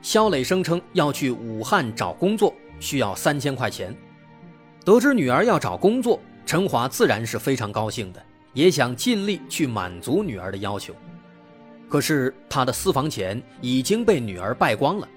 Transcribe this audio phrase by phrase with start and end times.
[0.00, 3.94] 肖磊声称要去武汉找工作，需要三千块钱。
[4.84, 8.22] 得知女儿要找工作，陈华自然是非常高兴的，
[8.54, 10.94] 也想尽力去满足女儿的要求。
[11.88, 15.08] 可是他的私房钱已经被女儿败光了。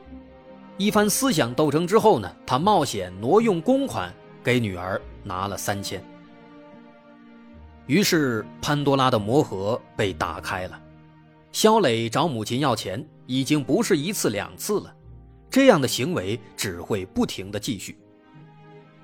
[0.78, 4.12] 一番思想斗争之后呢，他冒险挪用公款
[4.44, 6.04] 给女儿拿了三千。
[7.88, 10.82] 于是潘多拉的魔盒被打开了。
[11.52, 14.94] 肖磊找母亲要钱已经不是一次两次了，
[15.50, 17.98] 这样的行为只会不停的继续。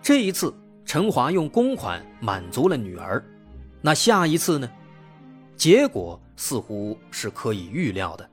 [0.02, 0.54] 这一次，
[0.84, 3.24] 陈华用公款满足了女儿，
[3.82, 4.70] 那下一次呢？
[5.56, 8.30] 结果似乎是可以预料的。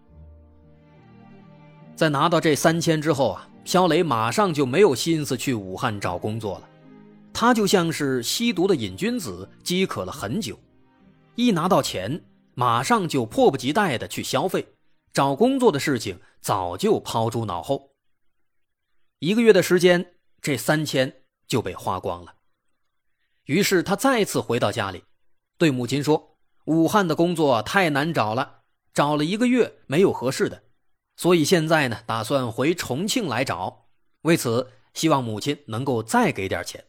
[1.95, 6.69] 在拿到这三千之后啊，肖磊马上就没有心思去武汉找工作了，
[7.33, 10.59] 他就像是吸毒的瘾君子，饥渴了很久，
[11.37, 12.21] 一拿到钱。
[12.57, 14.65] 马上就迫不及待的去消费，
[15.15, 17.95] 找工作的事情早就抛诸脑后。
[19.21, 22.35] 一个月的时间，这三千就被花光了。
[23.45, 25.05] 于是他再次回到家里，
[25.57, 30.65] 对母亲说：“武汉的工作太难找了，找了一个月没有合适的，
[31.17, 33.87] 所以现在呢，打算回重庆来找。
[34.23, 36.85] 为此，希望母亲能够再给点钱。”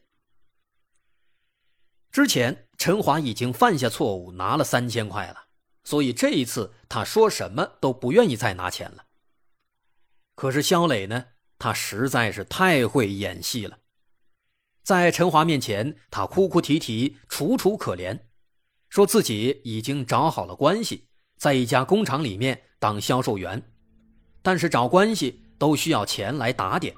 [2.09, 5.44] 之前陈华已经犯下错误，拿了三千块了。
[5.85, 9.05] 所以这一次，他说什么都不愿意再拿钱了。
[10.35, 11.27] 可是肖磊呢？
[11.57, 13.77] 他实在是太会演戏了，
[14.83, 18.19] 在陈华面前，他哭哭啼啼、楚楚可怜，
[18.89, 21.07] 说自己已经找好了关系，
[21.37, 23.71] 在一家工厂里面当销售员，
[24.41, 26.93] 但是找关系都需要钱来打点，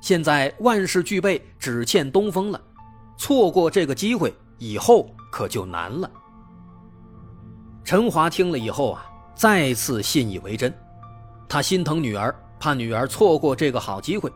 [0.00, 2.62] 现在万事俱备，只欠东风了，
[3.18, 6.08] 错过这个机会，以后可就难了。
[7.88, 10.70] 陈华听了以后啊，再次信以为真。
[11.48, 14.30] 他心疼女儿，怕女儿错过这个好机会，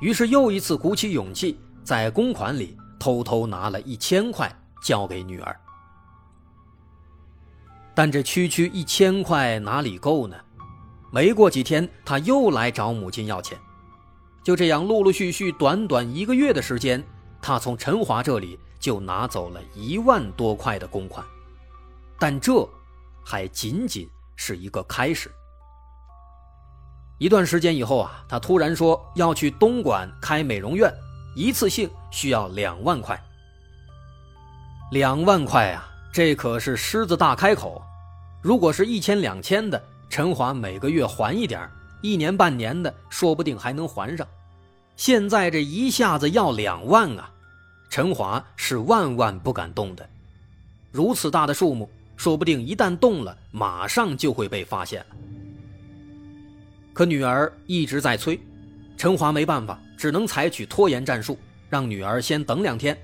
[0.00, 4.50] 于是又一次鼓起勇气，在公款里偷偷拿了一千块
[4.82, 5.54] 交给女儿。
[7.94, 10.34] 但这区区一千块哪里够呢？
[11.12, 13.58] 没过几天，他又来找母亲要钱。
[14.42, 17.04] 就这样，陆陆续续，短短一个月的时间，
[17.42, 21.22] 他从陈华这里就拿走了一万多块的公款。
[22.18, 22.66] 但这。
[23.28, 25.28] 还仅仅是一个开始。
[27.18, 30.88] 一段时间以后啊，他突然说要去东莞开美容院，
[31.34, 33.20] 一次性需要两万块。
[34.92, 37.82] 两万块啊，这可是狮子大开口。
[38.40, 41.68] 如果是一千两千的，陈华每个月还一点
[42.02, 44.24] 一年半年的，说不定还能还上。
[44.94, 47.28] 现在这一下子要两万啊，
[47.90, 50.08] 陈华是万万不敢动的。
[50.92, 51.90] 如此大的数目。
[52.16, 55.16] 说不定一旦动了，马上就会被发现了。
[56.92, 58.40] 可女儿一直在催，
[58.96, 61.38] 陈华没办法，只能采取拖延战术，
[61.68, 62.96] 让女儿先等两天。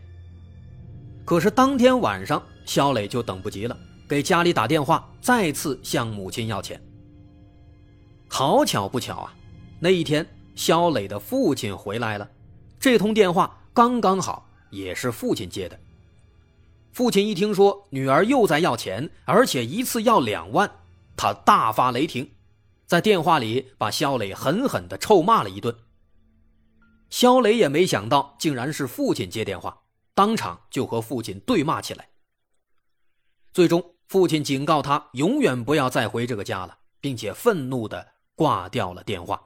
[1.25, 3.79] 可是当天晚上，肖磊就等不及了，
[4.09, 6.81] 给家里打电话，再次向母亲要钱。
[8.29, 9.35] 好巧不巧啊，
[9.79, 12.27] 那一天肖磊的父亲回来了，
[12.81, 15.79] 这通电话刚刚好，也是父亲接的。
[16.93, 20.71] 父亲一听说女儿又在要钱，而且一次要两万，
[21.17, 22.31] 他大发雷霆，
[22.87, 25.75] 在电话里把肖磊狠狠地臭骂了一顿。
[27.09, 29.83] 肖磊也没想到，竟然是父亲接电话，
[30.15, 32.11] 当场就和父亲对骂起来。
[33.55, 39.43] 最终，父亲警告他永远不要再回这个家了，并且愤怒地挂掉了电话。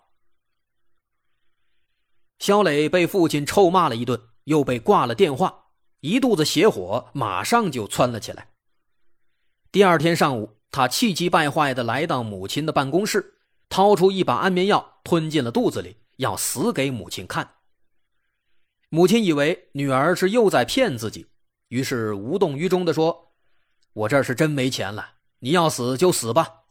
[2.41, 5.66] 肖磊被父亲臭骂了一顿，又被挂了电话。
[6.01, 8.49] 一肚子邪火马上就窜了起来。
[9.73, 13.35] 第二天上午，他气急败坏地来到母亲的办公室，
[13.69, 17.57] 掏出一把安眠药吞进了肚子里，要死给母亲看。
[18.89, 21.27] 母亲以为女儿是又在骗自己，
[21.69, 23.33] 于是无动于衷地说
[23.93, 26.65] ：“我这是真没钱了，你要死就死吧。”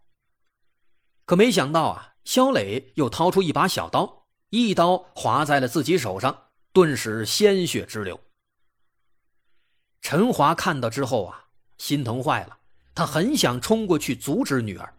[1.26, 8.20] 可没想到啊，肖磊又掏出一把小刀，一刀划在了自己手上，顿时鲜血直流。
[10.08, 11.46] 陈华看到之后啊，
[11.80, 12.56] 心疼坏了，
[12.94, 14.94] 他很想冲过去阻止女儿，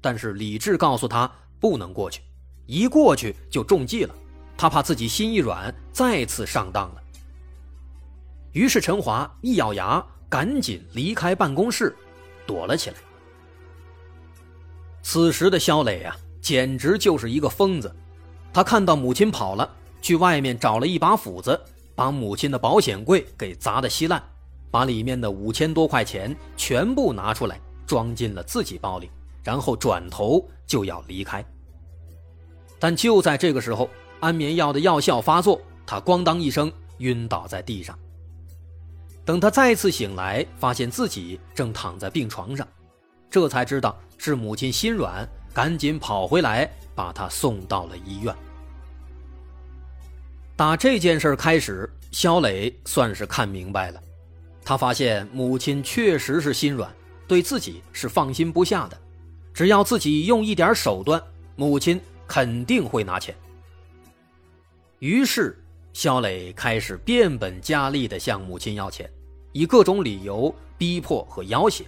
[0.00, 2.22] 但是理智告诉他不能过去，
[2.66, 4.12] 一过去就中计了。
[4.56, 7.02] 他怕自己心一软，再次上当了。
[8.50, 11.96] 于是陈华一咬牙，赶紧离开办公室，
[12.44, 12.96] 躲了起来。
[15.04, 17.94] 此时的肖磊啊，简直就是一个疯子。
[18.52, 19.72] 他看到母亲跑了，
[20.02, 21.56] 去外面找了一把斧子，
[21.94, 24.20] 把母亲的保险柜给砸得稀烂，
[24.70, 29.10] 把里面的五千多块钱全部拿出来，装进了自己包里，
[29.42, 31.44] 然后转头就要离开。
[32.78, 33.88] 但就在这个时候，
[34.20, 37.98] 安眠药的药效发作，他咣当一声晕倒在地上。
[39.24, 42.66] 等他再次醒来，发现自己正躺在病床上，
[43.28, 48.34] 这才知道是母亲心软，赶紧跑回来把他送到了医院。
[50.56, 54.02] 打这件事开始，肖磊算是看明白了，
[54.68, 56.94] 他发现母亲确实是心软，
[57.26, 59.00] 对自己是放心不下的，
[59.54, 61.18] 只要自己用一点手段，
[61.56, 63.34] 母亲肯定会拿钱。
[64.98, 65.58] 于是，
[65.94, 69.10] 肖磊开始变本加厉地向母亲要钱，
[69.52, 71.86] 以各种理由逼迫和要挟，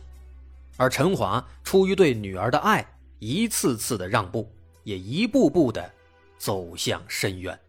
[0.79, 2.83] 而陈华出于对女儿的爱，
[3.19, 4.51] 一次次的让步，
[4.85, 5.93] 也一步步的
[6.39, 7.61] 走向深渊。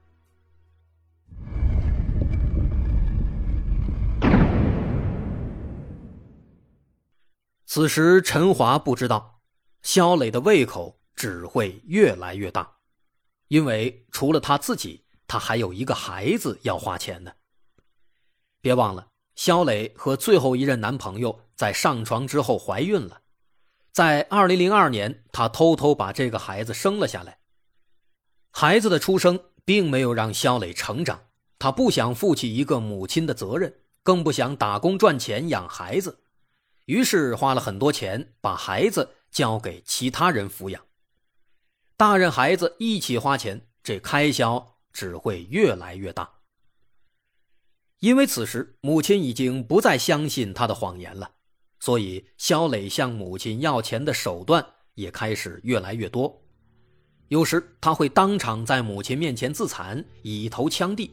[7.74, 9.40] 此时，陈华不知道，
[9.82, 12.70] 肖磊的胃口只会越来越大，
[13.48, 15.06] 因为除了他自己。
[15.26, 17.32] 他还有一个孩子要花钱呢。
[18.60, 23.22] 别忘了，肖磊和最后一任男朋友在上床之后怀孕了，
[23.94, 27.40] 在二零零二年，他偷偷把这个孩子生了下来。
[28.52, 31.28] 孩子的出生并没有让肖磊成长，
[31.58, 33.74] 他不想负起一个母亲的责任，
[34.04, 36.20] 更不想打工赚钱养孩子，
[36.86, 40.86] 于是花了很多钱把孩子交给其他人抚养。
[41.98, 44.72] 大人孩子一起花钱，这开销。
[44.94, 46.30] 只会越来越大，
[48.00, 51.31] 因为此时母亲已经不再相信他的谎言了，
[51.80, 56.44] 所以肖磊向母亲要钱的手段也开始越来越多。
[57.30, 61.10] 有时他会当场在母亲面前自残，以头枪地；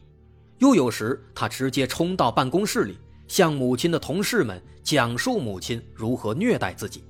[0.57, 2.97] 又有时他直接冲到办公室里，
[3.29, 7.05] 向母亲的同事们讲述母亲如何虐待自己，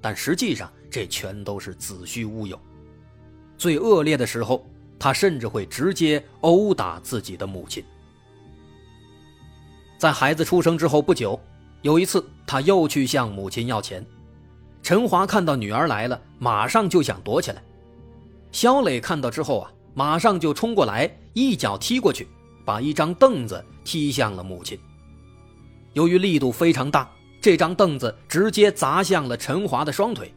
[0.00, 2.58] 但实际上这全都是子虚乌有。
[3.56, 4.68] 最恶劣的时候。
[5.00, 7.84] 他甚至会直接殴打自己的母亲。
[9.96, 11.38] 在孩子出生之后不久，
[11.82, 14.04] 有一次他又去向母亲要钱。
[14.82, 17.62] 陈华看到女儿来了，马上就想躲起来。
[18.50, 22.26] 肖磊看到之后啊，马上就冲过来，一脚踢过去，
[22.64, 24.76] 把一张凳子踢向了母亲。
[25.92, 30.32] 由于力度非常大，这张凳子直接砸向了陈华的双腿，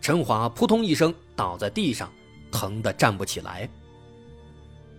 [0.00, 2.10] 陈华扑通一声倒在地上，
[2.50, 3.68] 疼得站不起来。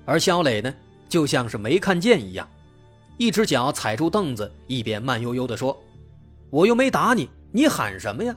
[0.06, 0.74] 而肖磊呢，
[1.08, 2.48] 就像是没看见一样，
[3.18, 5.82] 一只脚踩住凳子，一边慢悠悠地说
[6.52, 8.36] ：“我又没打你，你喊什么呀？”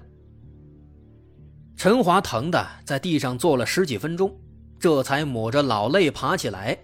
[1.77, 4.35] 陈华疼的在地上坐了十几分钟，
[4.79, 6.79] 这才抹着老泪爬起来。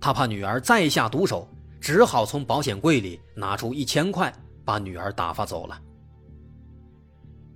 [0.00, 1.48] 他怕女儿再下毒手，
[1.80, 4.32] 只好从保险柜里拿出一千块，
[4.64, 5.80] 把女儿打发走了。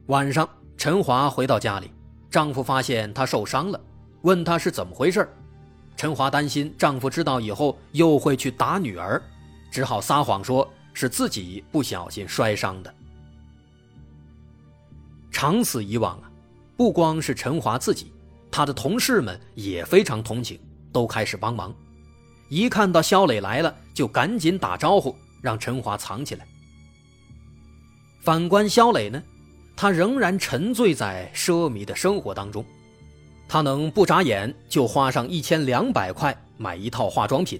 [0.07, 1.91] 晚上，陈华回到家里，
[2.31, 3.81] 丈夫发现她受伤了，
[4.23, 5.29] 问她是怎么回事
[5.97, 9.23] 陈华担心丈夫知道以后又会去打女儿，
[9.71, 12.93] 只好撒谎说是自己不小心摔伤的。
[15.31, 16.31] 长此以往啊，
[16.77, 18.13] 不光是陈华自己，
[18.51, 20.59] 他的同事们也非常同情，
[20.93, 21.75] 都开始帮忙。
[22.53, 26.47] 一看到肖磊来了，就赶紧打招呼，让陈华藏起来。
[28.21, 29.23] 反观肖磊呢，
[29.75, 32.63] 他仍然沉醉在奢靡的生活当中。
[33.49, 37.59] 他能不眨眼就花上一千两百块买一套化妆品，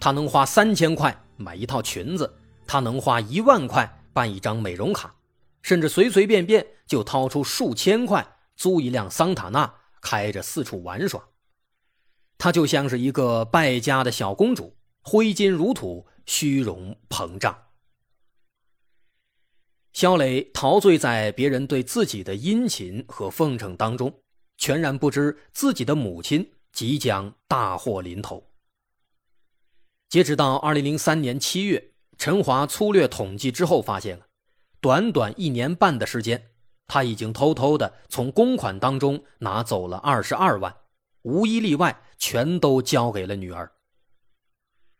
[0.00, 2.34] 他能花三千块买一套裙子，
[2.66, 5.14] 他能花一万块办一张美容卡，
[5.60, 9.70] 甚至随随便便就掏出数千块租一辆桑塔纳，
[10.00, 11.22] 开着四处玩耍。
[12.40, 17.56] 她就像是一个败家的小公主，挥金如土，虚荣膨胀。
[19.92, 24.12] 肖磊陶醉在别人对自己的殷勤和奉承当中。
[24.56, 28.46] 全然不知自己的母亲即将大祸临头。
[30.10, 34.26] 截止到二零零三年七月，陈华粗略统计之后发现了，
[34.78, 36.50] 短短一年半的时间，
[36.86, 40.76] 他已经偷偷的从公款当中拿走了二十二万，
[41.22, 43.72] 无一例外，全都交给了女儿。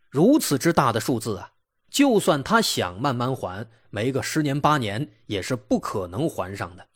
[0.08, 1.52] 如此之大的数字啊，
[1.88, 6.88] 就算他想慢慢还，没个十年八年也是不可能还上的。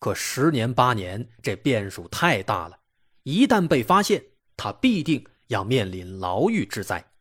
[0.00, 2.78] 可十年八年，这变数太大了，
[3.22, 4.24] 一旦被发现，
[4.56, 7.12] 他必定要面临牢狱之灾。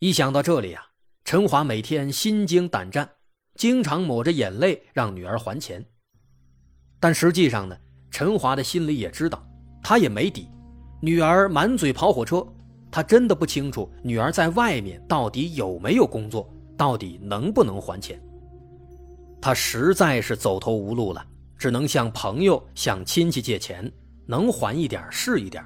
[0.00, 0.90] 一想到这里啊，
[1.24, 3.16] 陈华每天心惊胆战，
[3.54, 5.84] 经常抹着眼泪让女儿还钱。
[6.98, 7.78] 但实际上呢，
[8.10, 9.46] 陈华的心里也知道，
[9.84, 10.48] 他也没底。
[11.00, 12.44] 女儿满嘴跑火车，
[12.90, 18.18] 他真的不清楚女儿在外面到底有没有工作，到底能不能还钱。
[19.40, 21.22] 他实在是走投无路了，
[21.58, 23.92] 只能向朋友、向亲戚借钱，
[24.24, 25.62] 能还一点是一点，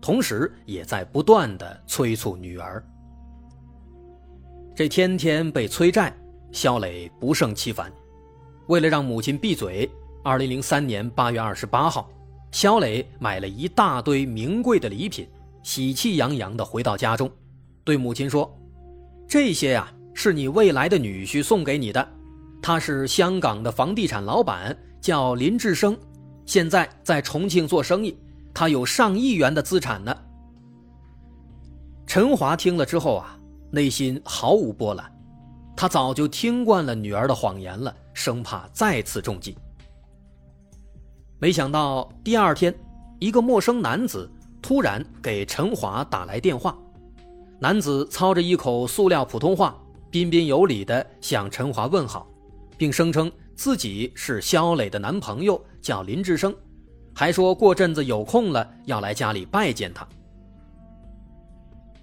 [0.00, 2.80] 同时也在不断的催促女儿。
[4.76, 6.16] 这天天被催债，
[6.52, 7.92] 肖磊不胜其烦。
[8.68, 9.90] 为了让母亲闭嘴，
[10.22, 12.08] 二零零三年八月二十八号。
[12.52, 15.28] 肖磊买了一大堆名贵的礼品，
[15.62, 17.30] 喜气洋洋地回到家中，
[17.84, 18.52] 对母亲说
[19.28, 22.06] ：“这些呀，是你未来的女婿送给你的。
[22.60, 25.96] 他是香港的房地产老板，叫林志生，
[26.44, 28.18] 现在在重庆做生意，
[28.52, 30.14] 他有上亿元的资产呢。”
[32.04, 33.38] 陈华听了之后啊，
[33.70, 35.10] 内心毫无波澜，
[35.76, 39.56] 他早就听惯了女儿的谎言了，生怕再次中计。
[41.42, 42.72] 没想到第二天，
[43.18, 44.30] 一个陌生男子
[44.60, 46.76] 突然给陈华打来电话。
[47.58, 49.74] 男子操着一口塑料普通话，
[50.10, 52.28] 彬彬有礼地向陈华问好，
[52.76, 56.54] 并声称自己是肖磊的男朋友，叫林志生，
[57.14, 60.06] 还说过阵子有空了要来家里拜见他。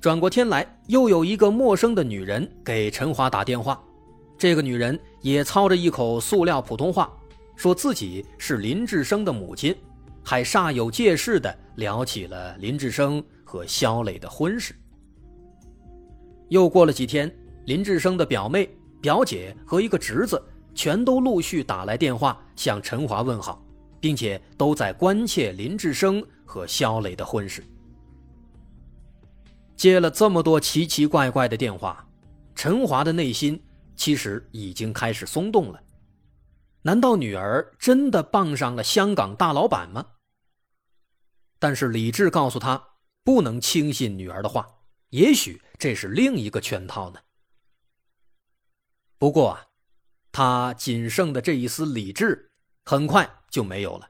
[0.01, 3.79] 转过天来，又有一个陌生的女人给陈华打电话，
[4.36, 7.12] 这个女人也操着一口塑料普通话。
[7.57, 9.75] 说自己是林志生的母亲，
[10.23, 14.75] 还煞有介事地聊起了林志生和肖磊的婚事。
[16.49, 17.35] 又过了几天，
[17.65, 18.69] 林志生的表妹、
[19.01, 20.41] 表姐和一个侄子
[20.75, 23.65] 全都陆续打来电话向陈华问好，
[23.99, 27.63] 并且都在关切林志生和肖磊的婚事。
[29.75, 32.07] 接了这么多奇奇怪怪的电话，
[32.53, 33.59] 陈华的内心
[33.95, 35.81] 其实已经开始松动了。
[36.84, 40.13] 难道女儿真的傍上了香港大老板吗？
[41.60, 42.89] 但是理智告诉他
[43.24, 44.67] 不能轻信女儿的话，
[45.10, 47.19] 也许这是另一个圈套呢。
[49.17, 49.65] 不过啊，
[50.31, 52.51] 他仅剩的这一丝理智
[52.86, 54.10] 很快就没有了，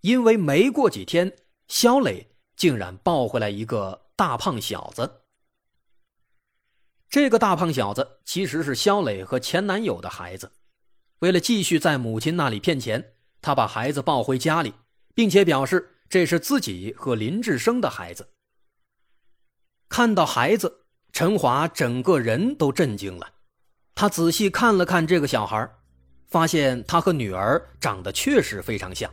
[0.00, 1.36] 因为没过几天，
[1.68, 5.22] 肖磊竟然抱回来一个大胖小子。
[7.08, 10.50] 这个大胖小子其实是肖磊和前男友的孩子。
[11.20, 14.74] 为了继续在母亲那里骗钱，他把孩子抱回家里，
[15.14, 18.28] 并且表示这是自己和林志生的孩子。
[19.88, 20.80] 看到孩子，
[21.12, 23.26] 陈华整个人都震惊了。
[23.94, 25.66] 他仔细看了看这个小孩，
[26.28, 29.10] 发现他和女儿长得确实非常像。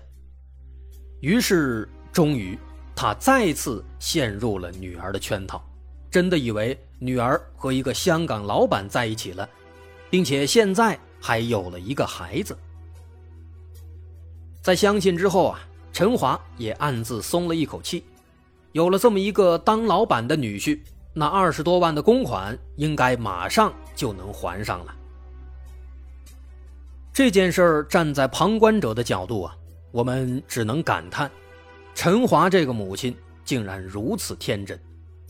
[1.22, 2.60] 于是，终于，
[2.94, 5.64] 他再次陷入了女儿的圈套，
[6.12, 9.48] 真的以为女儿和一个香港老板在一起了，
[10.10, 11.00] 并且现在。
[11.26, 12.54] 还有了一个孩子，
[14.62, 15.60] 在相信之后啊，
[15.94, 18.04] 陈华也暗自松了一口气，
[18.74, 20.78] 有了这么一个当老板的女婿，
[21.14, 24.94] 那二十多万的公款应该马上就能还上了。
[27.14, 29.56] 这件事儿站在旁观者的角度啊，
[29.92, 31.32] 我们只能感叹，
[31.96, 33.16] 陈华这个母亲
[33.46, 34.78] 竟然如此天真，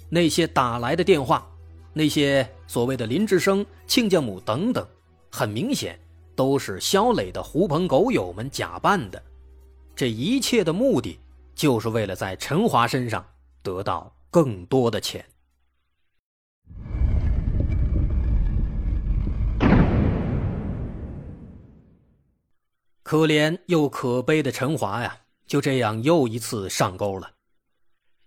[0.10, 1.48] 那些打来的电话，
[1.94, 4.84] 那些所谓的林志生亲家母等等。
[5.36, 6.00] 很明显，
[6.36, 9.20] 都是肖磊的狐朋狗友们假扮的，
[9.96, 11.20] 这一切的目的
[11.56, 13.26] 就是为了在陈华身上
[13.64, 15.26] 得到更多的钱。
[23.02, 27.32] 可怜又可悲的陈华呀，就这样又一次上钩了。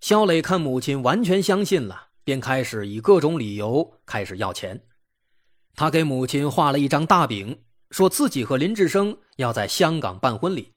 [0.01, 4.81] 肖磊看母亲完全相信了，便开始以各种理由开始要钱。
[5.77, 10.73] 他给母亲画了一张大饼，说自己和林志生要在香港办婚礼，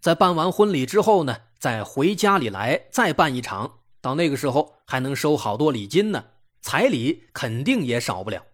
[0.00, 6.22] 在办完婚礼之后呢，再回家里来再办一场，到那个时候还能收好多礼金呢，
[6.60, 8.44] 彩礼肯定也少不了。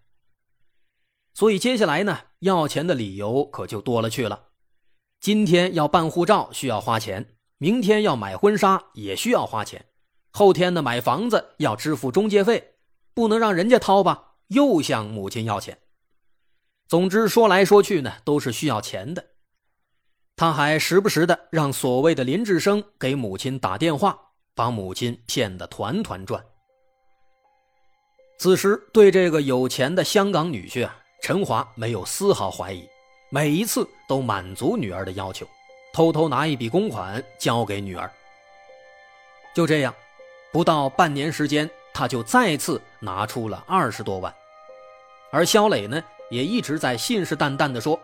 [1.35, 4.45] 所以接下来呢，要钱的理由可就多了去了。
[5.21, 9.87] 今天要办护照需要花钱，明天要买婚纱也需要花钱，
[10.31, 12.75] 后天呢买房子要支付中介费，
[13.13, 14.30] 不能让人家掏吧。
[14.51, 15.79] 又向母亲要钱，
[16.89, 19.25] 总之说来说去呢，都是需要钱的。
[20.35, 24.19] 他还时不时的让所谓的林志生给母亲打电话，
[24.55, 26.45] 把母亲骗得团团转。
[28.39, 32.89] 此时对这个有钱的香港女婿啊，陈华没有丝毫怀疑，
[33.31, 35.47] 每一次都满足女儿的要求，
[35.93, 38.11] 偷偷拿一笔公款交给女儿，
[39.55, 39.95] 就这样，
[40.51, 44.35] 不到半年时间，他就再次拿出了二十多万。
[45.33, 47.99] 而肖磊呢，也一直在信誓旦旦地说，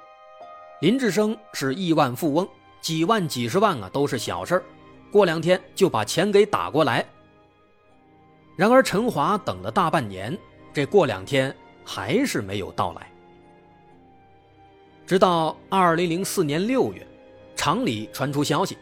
[0.81, 2.49] 林志生是亿万富翁，
[2.81, 4.63] 几万几十万啊都是小事儿，
[5.11, 7.05] 过两天就把钱给打过来。
[8.55, 10.39] 然而陈华等了大半年，
[10.73, 11.55] 这过两天
[11.85, 13.11] 还是没有到来。
[15.05, 17.05] 直到二零零四年六月，
[17.57, 18.79] 厂里传出消息，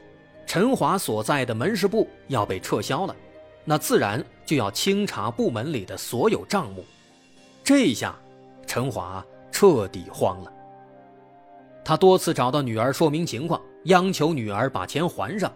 [0.47, 3.17] 陈华所在的门市部要被撤销了，
[3.65, 6.85] 那自然就要清查部门里的所有账目。
[7.65, 8.15] 这一下。
[8.65, 10.53] 陈华彻底慌了，
[11.85, 15.53] 他多次找到女儿说明情况，央求女儿把钱还上。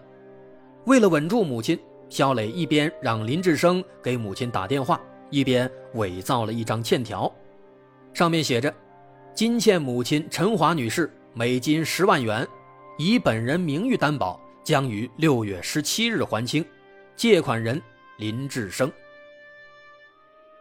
[0.85, 5.01] 为了稳住母亲，肖磊一边让林志生给母亲打电话，
[5.31, 7.31] 一边伪造了一张欠条，
[8.15, 8.73] 上面写着
[9.35, 12.47] ：“今欠母亲陈华女士每金十万元，
[12.99, 16.65] 以本人名誉担保，将于六月十七日还清。
[17.17, 17.83] 借款人
[18.17, 18.91] 林志生。”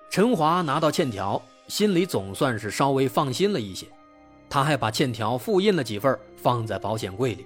[0.10, 1.42] 陈华拿到欠条。
[1.68, 3.86] 心里总算是稍微放心了一些，
[4.50, 7.46] 他还把欠条复印了几份放在保险柜里。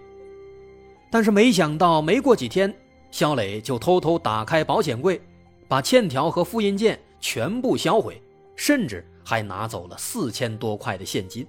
[1.09, 2.73] 但是没想到，没过几天，
[3.09, 5.19] 肖磊就偷偷打开保险柜，
[5.67, 8.21] 把欠条和复印件全部销毁，
[8.55, 11.45] 甚至还拿走了四千多块的现金。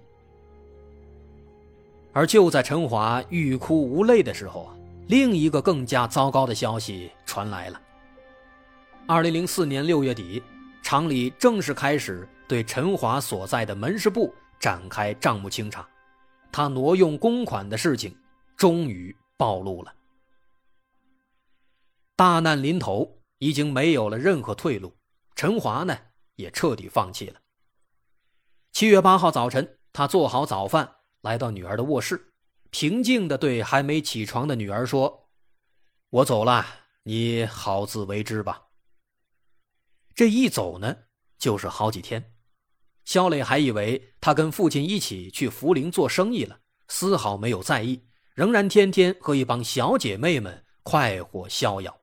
[2.13, 4.75] 而就在陈华欲哭无泪的时候啊，
[5.09, 7.81] 另一个更加糟糕的消息传来了。
[9.07, 10.43] 二零零四年六月底，
[10.83, 12.27] 厂里正式开始。
[12.53, 14.31] 对陈华所在的门市部
[14.61, 15.89] 展开账目清查，
[16.53, 18.15] 他挪用公款的事情
[18.59, 19.95] 终于暴露了。
[22.15, 24.95] 大难临头，已经没有了任何退路，
[25.35, 25.97] 陈华呢
[26.35, 27.41] 也彻底放弃了。
[28.73, 32.35] 七月八号早晨，他做好早饭，来到女儿的卧室，
[32.69, 35.27] 平静地对还没起床的女儿说
[36.21, 36.67] ：“我走了，
[37.05, 38.65] 你好自为之吧。”
[40.15, 40.95] 这一走呢，
[41.39, 42.32] 就是好几天。
[43.05, 48.03] 肖磊还以为他跟父亲一起去涪陵做生意了，丝毫没有在意，
[48.35, 52.01] 仍然天天和一帮小姐妹们快活逍遥。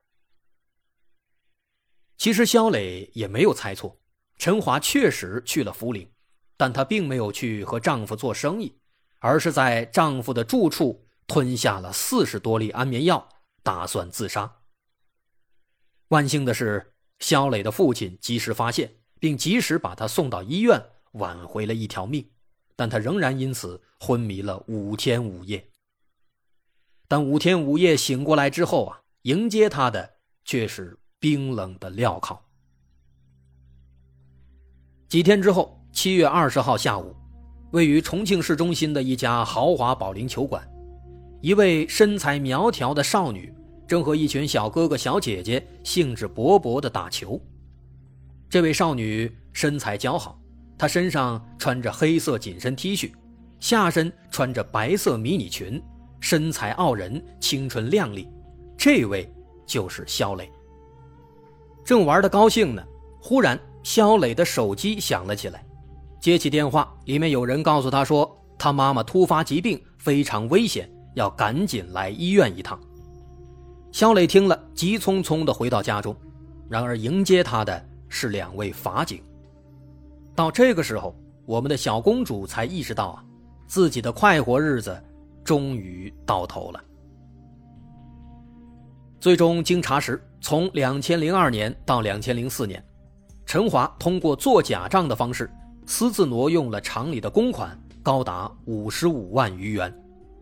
[2.18, 3.98] 其实肖磊也没有猜错，
[4.36, 6.10] 陈华确实去了涪陵，
[6.56, 8.78] 但她并没有去和丈夫做生意，
[9.20, 13.26] 而是在丈夫的住处吞下了四十多粒安眠药，
[13.62, 14.58] 打算自杀。
[16.08, 18.99] 万幸的是，肖磊的父亲及时发现。
[19.20, 22.26] 并及时把他送到医院，挽回了一条命，
[22.74, 25.64] 但他仍然因此昏迷了五天五夜。
[27.06, 32.40] 但五天五夜醒过来之后啊，迎接他的却是冰冷的镣铐。
[35.08, 37.14] 几天之后，七月二十号下午，
[37.72, 40.66] 位于重庆市中心的一家豪华保龄球馆，
[41.42, 43.52] 一位身材苗条的少女
[43.86, 47.38] 正和一群小哥哥小姐姐兴致勃勃地打球。
[48.50, 50.36] 这位少女身材姣好，
[50.76, 53.12] 她身上穿着黑色紧身 T 恤，
[53.60, 55.80] 下身穿着白色迷你裙，
[56.18, 58.28] 身材傲人，青春靓丽。
[58.76, 59.32] 这位
[59.64, 60.50] 就是肖磊。
[61.84, 62.82] 正玩的高兴呢，
[63.20, 65.64] 忽然肖磊的手机响了起来，
[66.18, 72.76] 接起电话，里面有人告诉他说，他妈妈突发疾病，非常危险，要赶紧来医院一趟。
[73.92, 76.16] 肖磊听了，急匆匆地回到家中，
[76.68, 77.86] 然而迎接他的。
[78.10, 79.22] 是两位法警。
[80.34, 83.24] 到这个时候，我们的小公主才意识到啊，
[83.66, 85.02] 自己的快活日子
[85.42, 86.84] 终于到头了。
[89.18, 92.82] 最终经查实，从两千零二年到两千零四年，
[93.46, 95.50] 陈华通过做假账的方式，
[95.86, 99.92] 私自挪用了厂里的公款高达五十五万余元，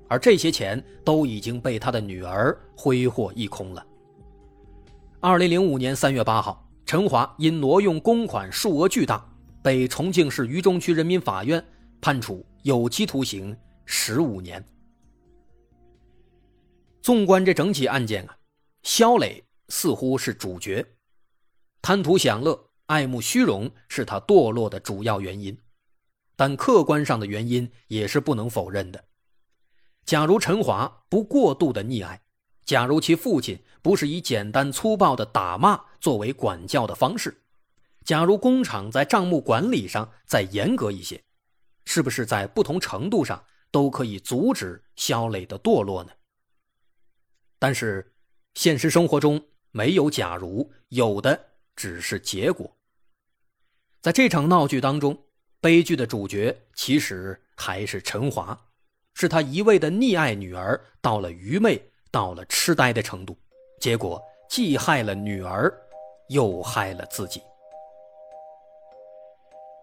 [0.08, 3.84] 而这些钱都已经被他的女儿挥霍一空了。
[5.20, 6.64] 二零零五年三月八号。
[6.88, 9.22] 陈华因挪用公款数额巨大，
[9.62, 11.62] 被重庆市渝中区人民法院
[12.00, 14.64] 判处有期徒刑十五年。
[17.02, 18.38] 纵观这整起案件啊，
[18.84, 20.82] 肖磊似乎是主角，
[21.82, 25.54] 贪图享乐、爱慕虚荣是他堕落的主要原因，
[26.36, 29.04] 但客观上的原因也是不能否认的。
[30.06, 32.18] 假如陈华不过度的溺爱。
[32.68, 37.34] 假如其父亲不是以简单粗暴的打骂作为管教的方式，
[38.04, 41.24] 假如工厂在账目管理上再严格一些，
[41.86, 46.10] 是不是在不同程度上都可以阻止肖磊的堕落呢？
[47.58, 48.12] 但是，
[48.52, 52.76] 现实生活中没有假如，有的只是结果。
[54.02, 55.18] 在这场闹剧当中，
[55.62, 58.66] 悲剧的主角其实还是陈华，
[59.14, 61.90] 是他一味的溺爱女儿，到了愚昧。
[62.10, 63.36] 到了痴呆的程度，
[63.80, 65.72] 结果既害了女儿，
[66.28, 67.42] 又害了自己。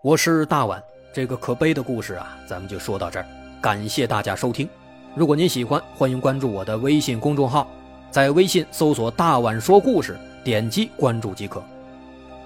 [0.04, 0.84] 我是大碗，
[1.14, 3.26] 这个可悲的故事啊，咱们就说到这儿。
[3.62, 4.70] 感谢大家收听，
[5.16, 7.68] 如果您喜欢，欢迎关注我的微信公众号，
[8.12, 11.64] 在微信搜索“大碗说故事”，点击关注即可。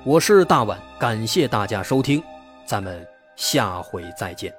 [0.05, 2.23] 我是大碗，感谢大家收听，
[2.65, 4.53] 咱们下回再见。